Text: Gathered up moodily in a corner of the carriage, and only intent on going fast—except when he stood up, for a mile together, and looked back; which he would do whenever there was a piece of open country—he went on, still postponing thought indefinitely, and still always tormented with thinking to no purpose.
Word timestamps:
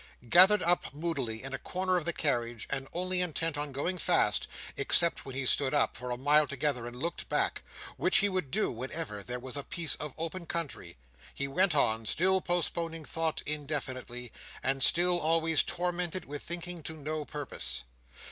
Gathered 0.27 0.63
up 0.63 0.95
moodily 0.95 1.43
in 1.43 1.53
a 1.53 1.59
corner 1.59 1.95
of 1.95 2.05
the 2.05 2.11
carriage, 2.11 2.65
and 2.71 2.87
only 2.91 3.21
intent 3.21 3.55
on 3.55 3.71
going 3.71 3.99
fast—except 3.99 5.25
when 5.25 5.35
he 5.35 5.45
stood 5.45 5.75
up, 5.75 5.95
for 5.95 6.09
a 6.09 6.17
mile 6.17 6.47
together, 6.47 6.87
and 6.87 6.95
looked 6.95 7.29
back; 7.29 7.61
which 7.97 8.17
he 8.17 8.27
would 8.27 8.49
do 8.49 8.71
whenever 8.71 9.21
there 9.21 9.37
was 9.39 9.55
a 9.55 9.63
piece 9.63 9.93
of 9.97 10.15
open 10.17 10.47
country—he 10.47 11.47
went 11.47 11.75
on, 11.75 12.07
still 12.07 12.41
postponing 12.41 13.05
thought 13.05 13.43
indefinitely, 13.45 14.31
and 14.63 14.81
still 14.81 15.19
always 15.19 15.61
tormented 15.61 16.25
with 16.25 16.41
thinking 16.41 16.81
to 16.81 16.97
no 16.97 17.23
purpose. 17.23 17.83